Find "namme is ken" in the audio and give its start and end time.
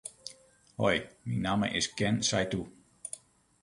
1.45-2.21